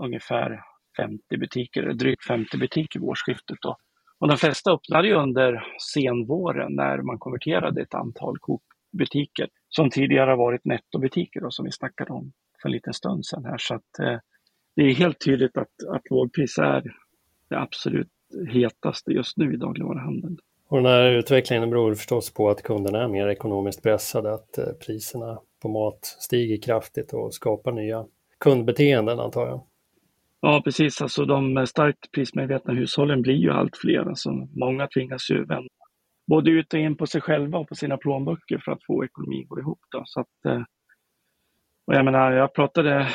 ungefär 0.00 0.60
50 0.96 1.36
butiker, 1.38 1.82
drygt 1.82 2.24
50 2.24 2.58
butiker 2.58 3.00
vid 3.00 3.08
årsskiftet. 3.08 3.58
Då. 3.62 3.76
Och 4.18 4.28
de 4.28 4.36
flesta 4.36 4.72
öppnade 4.72 5.08
ju 5.08 5.14
under 5.14 5.64
senvåren 5.94 6.72
när 6.72 7.02
man 7.02 7.18
konverterade 7.18 7.82
ett 7.82 7.94
antal 7.94 8.38
Coop-butiker 8.38 9.48
som 9.68 9.90
tidigare 9.90 10.36
varit 10.36 10.64
nettobutiker 10.64 11.44
och 11.44 11.54
som 11.54 11.64
vi 11.64 11.72
snackade 11.72 12.12
om 12.12 12.32
för 12.62 12.68
en 12.68 12.72
liten 12.72 12.94
stund 12.94 13.26
sedan 13.26 13.44
här. 13.44 13.58
Så 13.58 13.74
att, 13.74 13.98
eh, 13.98 14.18
det 14.76 14.82
är 14.82 14.94
helt 14.94 15.20
tydligt 15.24 15.56
att, 15.56 15.88
att 15.88 16.10
lågpris 16.10 16.58
är 16.58 16.82
det 17.48 17.58
absolut 17.58 18.08
hetaste 18.48 19.12
just 19.12 19.36
nu 19.36 19.54
i 19.54 19.56
dagligvaruhandeln. 19.56 20.38
Och 20.70 20.76
den 20.76 20.86
här 20.86 21.10
utvecklingen 21.10 21.70
beror 21.70 21.94
förstås 21.94 22.34
på 22.34 22.50
att 22.50 22.62
kunderna 22.62 23.02
är 23.02 23.08
mer 23.08 23.28
ekonomiskt 23.28 23.82
pressade, 23.82 24.34
att 24.34 24.58
eh, 24.58 24.64
priserna 24.86 25.38
på 25.62 25.68
mat 25.68 26.04
stiger 26.04 26.62
kraftigt 26.62 27.12
och 27.12 27.34
skapar 27.34 27.72
nya 27.72 28.04
kundbeteenden 28.38 29.20
antar 29.20 29.46
jag. 29.46 29.62
Ja 30.40 30.62
precis, 30.64 31.02
alltså 31.02 31.24
de 31.24 31.66
starkt 31.66 32.12
prismedvetna 32.12 32.74
hushållen 32.74 33.22
blir 33.22 33.34
ju 33.34 33.50
allt 33.50 33.76
fler. 33.76 34.08
Alltså, 34.08 34.30
många 34.54 34.86
tvingas 34.86 35.30
ju 35.30 35.44
vända 35.44 35.68
både 36.30 36.50
ut 36.50 36.74
och 36.74 36.80
in 36.80 36.96
på 36.96 37.06
sig 37.06 37.20
själva 37.20 37.58
och 37.58 37.68
på 37.68 37.74
sina 37.74 37.96
plånböcker 37.96 38.58
för 38.64 38.72
att 38.72 38.84
få 38.84 39.04
ekonomin 39.04 39.42
att 39.42 39.48
gå 39.48 39.60
ihop. 39.60 39.80
Då. 39.90 40.02
Så 40.06 40.20
att, 40.20 40.44
eh, 40.46 40.62
och 41.84 41.94
jag 41.94 42.04
menar, 42.04 42.32
jag 42.32 42.54
pratade 42.54 43.08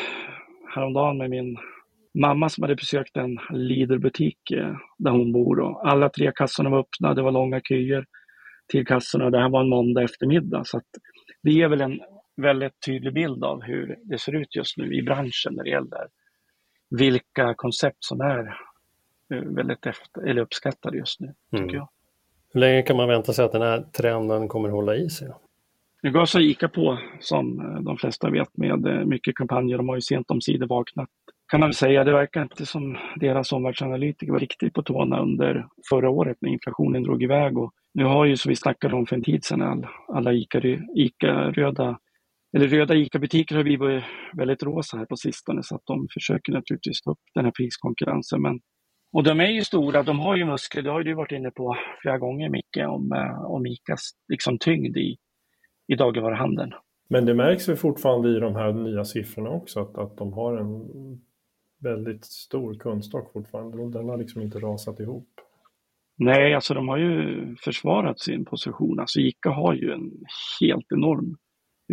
häromdagen 0.75 1.17
med 1.17 1.29
min 1.29 1.57
mamma 2.15 2.49
som 2.49 2.61
hade 2.61 2.75
besökt 2.75 3.17
en 3.17 3.39
Lidl-butik 3.49 4.51
eh, 4.51 4.75
där 4.97 5.11
hon 5.11 5.31
bor. 5.31 5.59
Och 5.59 5.89
alla 5.89 6.09
tre 6.09 6.31
kassorna 6.35 6.69
var 6.69 6.79
öppna, 6.79 7.13
det 7.13 7.21
var 7.21 7.31
långa 7.31 7.61
köer 7.61 8.05
till 8.67 8.85
kassorna. 8.85 9.29
Det 9.29 9.39
här 9.39 9.49
var 9.49 9.61
en 9.61 9.69
måndag 9.69 10.03
eftermiddag. 10.03 10.63
Så 10.65 10.81
det 11.43 11.51
ger 11.51 11.67
väl 11.67 11.81
en 11.81 11.99
väldigt 12.37 12.85
tydlig 12.85 13.13
bild 13.13 13.43
av 13.43 13.61
hur 13.61 13.95
det 14.03 14.17
ser 14.17 14.35
ut 14.35 14.55
just 14.55 14.77
nu 14.77 14.93
i 14.93 15.01
branschen 15.01 15.53
när 15.53 15.63
det 15.63 15.69
gäller 15.69 16.07
vilka 16.89 17.53
koncept 17.53 17.97
som 17.99 18.21
är 18.21 18.57
eh, 19.33 19.41
väldigt 19.41 19.85
efter, 19.85 20.21
eller 20.21 20.41
uppskattade 20.41 20.97
just 20.97 21.19
nu. 21.19 21.33
Mm. 21.51 21.69
jag. 21.69 21.89
Hur 22.53 22.59
länge 22.59 22.81
kan 22.81 22.97
man 22.97 23.07
vänta 23.07 23.33
sig 23.33 23.45
att 23.45 23.51
den 23.51 23.61
här 23.61 23.81
trenden 23.81 24.47
kommer 24.47 24.69
hålla 24.69 24.95
i 24.95 25.09
sig? 25.09 25.29
Nu 26.01 26.11
gasar 26.11 26.39
ICA 26.39 26.69
på, 26.69 26.99
som 27.19 27.59
eh, 27.59 27.81
de 27.81 27.97
flesta 27.97 28.29
vet, 28.29 28.57
med 28.57 29.07
mycket 29.07 29.35
kampanjer. 29.35 29.77
De 29.77 29.89
har 29.89 29.95
ju 29.95 30.01
sent 30.01 30.31
om 30.31 30.41
sidor 30.41 30.67
vaknat, 30.67 31.09
kan 31.47 31.59
man 31.59 31.69
väl 31.69 31.75
säga. 31.75 32.03
Det 32.03 32.13
verkar 32.13 32.41
inte 32.41 32.65
som 32.65 32.97
deras 33.15 33.51
omvärldsanalytiker 33.51 34.31
var 34.31 34.39
riktigt 34.39 34.73
på 34.73 34.83
tårna 34.83 35.19
under 35.19 35.67
förra 35.89 36.09
året 36.09 36.37
när 36.41 36.49
inflationen 36.49 37.03
drog 37.03 37.23
iväg. 37.23 37.57
Och 37.57 37.73
nu 37.93 38.03
har 38.03 38.25
ju, 38.25 38.37
som 38.37 38.49
vi 38.49 38.55
snackade 38.55 38.95
om 38.95 39.05
för 39.05 39.15
en 39.15 39.23
tid 39.23 39.43
sedan, 39.43 39.61
all, 39.61 39.87
alla 40.07 40.33
ICA-röda 40.33 41.99
eller 42.55 42.67
röda 42.67 42.95
ICA-butiker 42.95 43.55
har 43.55 43.63
blivit 43.63 44.03
väldigt 44.33 44.63
rosa 44.63 44.97
här 44.97 45.05
på 45.05 45.15
sistone 45.15 45.63
så 45.63 45.75
att 45.75 45.81
de 45.85 46.07
försöker 46.13 46.51
naturligtvis 46.53 47.01
ta 47.01 47.11
upp 47.11 47.19
den 47.33 47.45
här 47.45 47.51
priskonkurrensen. 47.51 48.41
Men, 48.41 48.59
och 49.13 49.23
de 49.23 49.39
är 49.39 49.49
ju 49.49 49.61
stora, 49.61 50.03
de 50.03 50.19
har 50.19 50.35
ju 50.35 50.45
muskler, 50.45 50.81
det 50.81 50.91
har 50.91 51.03
du 51.03 51.13
varit 51.13 51.31
inne 51.31 51.51
på 51.51 51.77
flera 52.01 52.17
gånger 52.17 52.49
Micke, 52.49 52.77
om, 52.87 53.11
eh, 53.11 53.45
om 53.45 53.65
ICAs 53.65 54.11
liksom, 54.27 54.57
tyngd 54.57 54.97
i, 54.97 55.17
i 55.87 55.95
dagligvaruhandeln. 55.95 56.73
Men 57.09 57.25
det 57.25 57.33
märks 57.33 57.69
ju 57.69 57.75
fortfarande 57.75 58.29
i 58.29 58.39
de 58.39 58.55
här 58.55 58.73
nya 58.73 59.05
siffrorna 59.05 59.49
också 59.49 59.79
att, 59.79 59.97
att 59.97 60.17
de 60.17 60.33
har 60.33 60.57
en 60.57 60.89
väldigt 61.85 62.25
stor 62.25 62.73
kundstock 62.73 63.33
fortfarande 63.33 63.77
och 63.77 63.91
den 63.91 64.09
har 64.09 64.17
liksom 64.17 64.41
inte 64.41 64.59
rasat 64.59 64.99
ihop. 64.99 65.27
Nej, 66.17 66.53
alltså 66.53 66.73
de 66.73 66.87
har 66.87 66.97
ju 66.97 67.55
försvarat 67.55 68.19
sin 68.19 68.45
position. 68.45 68.99
Alltså 68.99 69.19
ICA 69.19 69.49
har 69.49 69.73
ju 69.73 69.91
en 69.91 70.11
helt 70.61 70.91
enorm, 70.91 71.37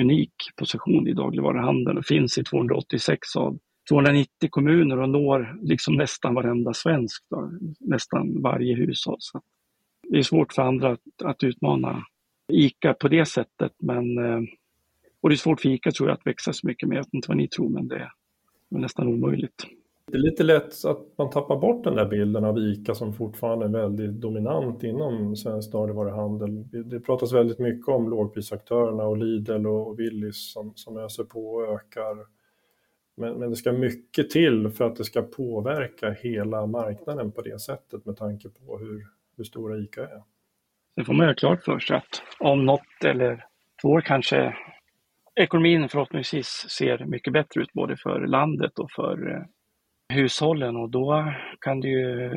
unik 0.00 0.34
position 0.56 1.08
i 1.08 1.12
dagligvaruhandeln 1.12 1.98
och 1.98 2.06
finns 2.06 2.38
i 2.38 2.44
286 2.44 3.36
av 3.36 3.58
290 3.88 4.28
kommuner 4.50 4.98
och 4.98 5.08
når 5.08 5.58
liksom 5.62 5.94
nästan 5.94 6.34
varenda 6.34 6.72
svensk, 6.72 7.24
då, 7.30 7.50
nästan 7.80 8.42
varje 8.42 8.74
hushåll. 8.74 9.16
Så 9.18 9.40
det 10.08 10.18
är 10.18 10.22
svårt 10.22 10.52
för 10.52 10.62
andra 10.62 10.90
att, 10.90 11.22
att 11.24 11.44
utmana 11.44 12.02
ICA 12.52 12.94
på 12.94 13.08
det 13.08 13.24
sättet. 13.24 13.72
Men, 13.78 14.18
eh, 14.18 14.40
och 15.20 15.28
det 15.28 15.34
är 15.34 15.36
svårt 15.36 15.60
för 15.60 15.68
ICA 15.68 15.90
tror 15.90 16.08
jag 16.08 16.18
att 16.18 16.26
växa 16.26 16.52
så 16.52 16.66
mycket, 16.66 16.88
men 16.88 16.96
jag 16.96 17.04
vet 17.04 17.14
inte 17.14 17.28
vad 17.28 17.36
ni 17.36 17.48
tror, 17.48 17.68
men 17.68 17.88
det 17.88 17.96
är 17.96 18.10
nästan 18.68 19.08
omöjligt. 19.08 19.66
Det 20.06 20.16
är 20.16 20.22
lite 20.22 20.42
lätt 20.42 20.84
att 20.84 21.18
man 21.18 21.30
tappar 21.30 21.56
bort 21.56 21.84
den 21.84 21.94
där 21.94 22.04
bilden 22.04 22.44
av 22.44 22.58
ICA 22.58 22.94
som 22.94 23.14
fortfarande 23.14 23.64
är 23.64 23.82
väldigt 23.82 24.20
dominant 24.20 24.82
inom 24.82 25.36
svensk 25.36 25.72
dagligvaruhandel. 25.72 26.64
Det 26.90 27.00
pratas 27.00 27.32
väldigt 27.32 27.58
mycket 27.58 27.88
om 27.88 28.10
lågprisaktörerna 28.10 29.04
och 29.04 29.16
Lidl 29.16 29.66
och 29.66 29.98
Willys 29.98 30.52
som, 30.52 30.72
som 30.74 30.96
öser 30.96 31.24
på 31.24 31.54
och 31.54 31.74
ökar. 31.74 32.16
Men, 33.16 33.34
men 33.34 33.50
det 33.50 33.56
ska 33.56 33.72
mycket 33.72 34.30
till 34.30 34.70
för 34.70 34.84
att 34.84 34.96
det 34.96 35.04
ska 35.04 35.22
påverka 35.22 36.10
hela 36.10 36.66
marknaden 36.66 37.32
på 37.32 37.42
det 37.42 37.60
sättet 37.60 38.06
med 38.06 38.16
tanke 38.16 38.48
på 38.48 38.78
hur, 38.78 39.06
hur 39.36 39.44
stora 39.44 39.78
ICA 39.78 40.02
är. 40.02 40.22
Det 40.96 41.04
får 41.04 41.12
man 41.12 41.26
göra 41.26 41.34
klart 41.34 41.64
för 41.64 41.78
sig 41.78 41.96
att 41.96 42.22
om 42.40 42.66
något 42.66 43.04
eller 43.04 43.44
två 43.82 43.88
år 43.88 44.00
kanske 44.00 44.56
ekonomin 45.34 45.88
förhoppningsvis 45.88 46.46
ser 46.46 47.04
mycket 47.04 47.32
bättre 47.32 47.60
ut 47.60 47.72
både 47.72 47.96
för 47.96 48.26
landet 48.26 48.78
och 48.78 48.90
för 48.90 49.30
eh, 49.30 49.42
hushållen 50.12 50.76
och 50.76 50.90
då 50.90 51.32
kan 51.60 51.80
det 51.80 51.88
ju 51.88 52.28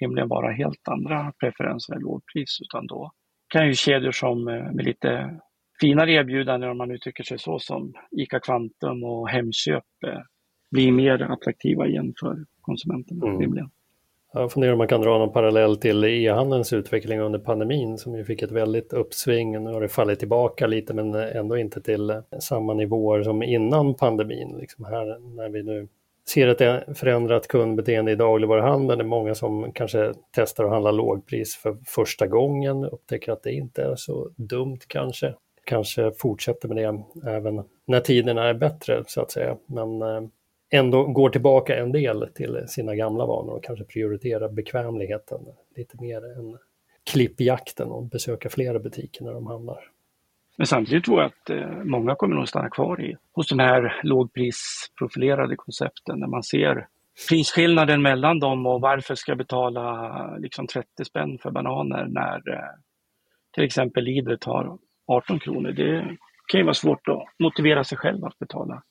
rimligen 0.00 0.28
vara 0.28 0.52
helt 0.52 0.88
andra 0.88 1.32
preferenser 1.40 1.94
än 1.94 2.00
lågpris 2.00 2.58
utan 2.62 2.86
då 2.86 3.12
kan 3.48 3.66
ju 3.66 3.74
kedjor 3.74 4.12
som 4.12 4.48
eh, 4.48 4.72
med 4.72 4.84
lite 4.84 5.40
finare 5.80 6.12
erbjudanden 6.12 6.70
om 6.70 6.78
man 6.78 6.90
uttrycker 6.90 7.24
sig 7.24 7.38
så 7.38 7.58
som 7.58 7.92
ICA 8.10 8.40
Kvantum 8.40 9.04
och 9.04 9.28
Hemköp 9.28 9.84
eh, 10.06 10.20
bli 10.70 10.92
mer 10.92 11.22
attraktiva 11.22 11.86
igen 11.86 12.14
för 12.20 12.36
konsumenterna 12.60 13.26
mm. 13.26 13.40
rimligen. 13.40 13.70
Jag 14.32 14.52
funderar 14.52 14.72
om 14.72 14.78
man 14.78 14.88
kan 14.88 15.00
dra 15.00 15.18
någon 15.18 15.32
parallell 15.32 15.76
till 15.76 16.04
e-handelns 16.04 16.72
utveckling 16.72 17.20
under 17.20 17.38
pandemin 17.38 17.98
som 17.98 18.14
ju 18.14 18.24
fick 18.24 18.42
ett 18.42 18.52
väldigt 18.52 18.92
uppsving. 18.92 19.64
Nu 19.64 19.72
har 19.72 19.80
det 19.80 19.88
fallit 19.88 20.18
tillbaka 20.18 20.66
lite 20.66 20.94
men 20.94 21.14
ändå 21.14 21.56
inte 21.56 21.80
till 21.80 22.22
samma 22.40 22.74
nivåer 22.74 23.22
som 23.22 23.42
innan 23.42 23.94
pandemin. 23.94 24.56
Liksom 24.60 24.84
här 24.84 25.36
när 25.36 25.48
vi 25.48 25.62
nu 25.62 25.88
ser 26.28 26.48
ett 26.48 26.98
förändrat 26.98 27.48
kundbeteende 27.48 28.12
i 28.12 28.14
dagligvaruhandeln. 28.14 28.98
Det 28.98 29.04
är 29.04 29.06
många 29.06 29.34
som 29.34 29.72
kanske 29.72 30.14
testar 30.34 30.64
att 30.64 30.70
handla 30.70 30.90
lågpris 30.90 31.56
för 31.56 31.76
första 31.86 32.26
gången, 32.26 32.84
upptäcker 32.84 33.32
att 33.32 33.42
det 33.42 33.52
inte 33.52 33.82
är 33.82 33.96
så 33.96 34.30
dumt 34.36 34.78
kanske. 34.86 35.34
Kanske 35.64 36.12
fortsätter 36.12 36.68
med 36.68 36.76
det 36.76 37.02
även 37.30 37.64
när 37.86 38.00
tiderna 38.00 38.48
är 38.48 38.54
bättre 38.54 39.04
så 39.06 39.20
att 39.20 39.30
säga. 39.30 39.56
Men 39.66 40.02
eh, 40.02 40.22
ändå 40.70 41.04
går 41.04 41.30
tillbaka 41.30 41.76
en 41.76 41.92
del 41.92 42.28
till 42.34 42.64
sina 42.68 42.94
gamla 42.94 43.26
vanor 43.26 43.52
och 43.52 43.64
kanske 43.64 43.84
prioriterar 43.84 44.48
bekvämligheten 44.48 45.40
lite 45.76 45.96
mer 46.00 46.38
än 46.38 46.58
klippjakten 47.10 47.88
och 47.88 48.04
besöka 48.04 48.48
flera 48.48 48.78
butiker 48.78 49.24
när 49.24 49.32
de 49.32 49.46
handlar. 49.46 49.90
Men 50.60 50.66
samtidigt 50.66 51.04
tror 51.04 51.20
jag 51.20 51.26
att 51.26 51.50
eh, 51.50 51.84
många 51.84 52.14
kommer 52.14 52.36
nog 52.36 52.48
stanna 52.48 52.70
kvar 52.70 53.00
i, 53.00 53.16
hos 53.32 53.48
de 53.48 53.58
här 53.58 54.00
lågprisprofilerade 54.02 55.56
koncepten 55.56 56.20
när 56.20 56.26
man 56.26 56.42
ser 56.42 56.86
prisskillnaden 57.28 58.02
mellan 58.02 58.38
dem 58.38 58.66
och 58.66 58.80
varför 58.80 59.14
ska 59.14 59.30
jag 59.30 59.38
betala 59.38 60.36
liksom 60.36 60.66
30 60.66 61.04
spänn 61.04 61.38
för 61.42 61.50
bananer 61.50 62.06
när 62.08 62.52
eh, 62.52 62.74
till 63.54 63.64
exempel 63.64 64.04
Lidl 64.04 64.34
tar 64.40 64.78
18 65.06 65.38
kronor. 65.38 65.72
Det 65.72 66.16
kan 66.52 66.60
ju 66.60 66.64
vara 66.64 66.74
svårt 66.74 67.08
att 67.08 67.24
motivera 67.38 67.84
sig 67.84 67.98
själv 67.98 68.24
att 68.24 68.38
betala 68.38 68.82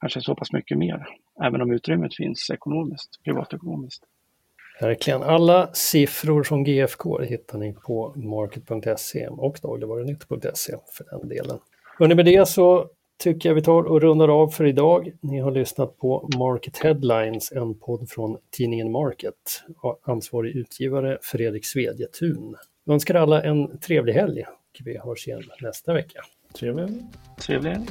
kanske 0.00 0.20
så 0.20 0.34
pass 0.34 0.52
mycket 0.52 0.78
mer, 0.78 1.06
även 1.44 1.62
om 1.62 1.72
utrymmet 1.72 2.16
finns 2.16 2.50
ekonomiskt, 2.50 3.24
privatekonomiskt. 3.24 4.04
Verkligen. 4.80 5.22
Alla 5.22 5.70
siffror 5.72 6.42
från 6.42 6.64
GFK 6.64 7.20
hittar 7.20 7.58
ni 7.58 7.72
på 7.72 8.12
market.se 8.16 9.28
och 9.28 9.58
dagligvarunytt.se 9.62 10.76
för 10.92 11.04
den 11.10 11.28
delen. 11.28 11.58
Och 11.98 12.08
med 12.08 12.24
det 12.24 12.48
så 12.48 12.90
tycker 13.18 13.48
jag 13.48 13.54
vi 13.54 13.62
tar 13.62 13.82
och 13.82 14.00
rundar 14.00 14.28
av 14.28 14.48
för 14.48 14.64
idag. 14.64 15.12
Ni 15.20 15.38
har 15.38 15.50
lyssnat 15.50 15.98
på 15.98 16.30
Market 16.38 16.78
Headlines, 16.78 17.52
en 17.52 17.78
podd 17.78 18.10
från 18.10 18.38
tidningen 18.50 18.92
Market. 18.92 19.34
Ansvarig 20.02 20.56
utgivare 20.56 21.18
Fredrik 21.22 21.66
Svedjetun. 21.66 22.56
Jag 22.84 22.94
önskar 22.94 23.14
alla 23.14 23.42
en 23.42 23.78
trevlig 23.78 24.12
helg 24.12 24.42
och 24.42 24.86
vi 24.86 24.98
hörs 24.98 25.28
igen 25.28 25.42
nästa 25.60 25.92
vecka. 25.92 26.20
Trevlig 26.58 27.02
Trevlig 27.40 27.70
helg. 27.70 27.86